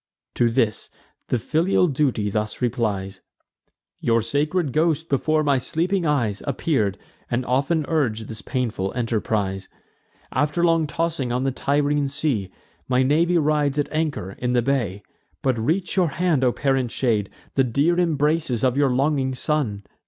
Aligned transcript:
To 0.33 0.49
this, 0.49 0.89
the 1.27 1.37
filial 1.37 1.85
duty 1.87 2.31
thus 2.31 2.59
replies: 2.59 3.21
"Your 3.99 4.23
sacred 4.23 4.73
ghost 4.73 5.09
before 5.09 5.43
my 5.43 5.59
sleeping 5.59 6.07
eyes 6.07 6.41
Appear'd, 6.47 6.97
and 7.29 7.45
often 7.45 7.85
urg'd 7.87 8.27
this 8.27 8.41
painful 8.41 8.91
enterprise. 8.95 9.69
After 10.31 10.65
long 10.65 10.87
tossing 10.87 11.31
on 11.31 11.43
the 11.43 11.51
Tyrrhene 11.51 12.07
sea, 12.09 12.49
My 12.87 13.03
navy 13.03 13.37
rides 13.37 13.77
at 13.77 13.89
anchor 13.93 14.31
in 14.39 14.53
the 14.53 14.63
bay. 14.63 15.03
But 15.43 15.59
reach 15.59 15.95
your 15.95 16.07
hand, 16.09 16.43
O 16.43 16.51
parent 16.51 16.89
shade, 16.89 17.29
nor 17.29 17.35
shun 17.35 17.51
The 17.53 17.63
dear 17.65 17.99
embraces 17.99 18.63
of 18.63 18.75
your 18.75 18.89
longing 18.89 19.35
son!" 19.35 19.83